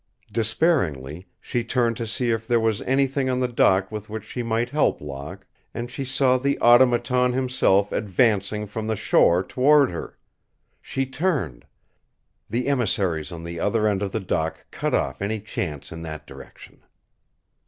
Despairingly 0.31 1.27
she 1.39 1.63
turned 1.63 1.95
to 1.97 2.07
see 2.07 2.31
if 2.31 2.47
there 2.47 2.59
was 2.59 2.81
anything 2.81 3.29
on 3.29 3.39
the 3.39 3.47
dock 3.47 3.91
with 3.91 4.09
which 4.09 4.25
she 4.25 4.41
might 4.41 4.71
help 4.71 4.99
Locke 4.99 5.45
and 5.75 5.91
she 5.91 6.03
saw 6.03 6.39
the 6.39 6.57
Automaton 6.59 7.33
himself 7.33 7.91
advancing 7.91 8.65
from 8.65 8.87
the 8.87 8.95
shore 8.95 9.43
toward 9.43 9.91
her. 9.91 10.17
She 10.81 11.05
turned. 11.05 11.67
The 12.49 12.67
emissaries 12.67 13.31
on 13.31 13.43
the 13.43 13.59
other 13.59 13.85
end 13.85 14.01
of 14.01 14.11
the 14.11 14.19
dock 14.19 14.65
cut 14.71 14.95
off 14.95 15.21
any 15.21 15.39
chance 15.39 15.91
in 15.91 16.01
that 16.01 16.25
direction. 16.25 16.81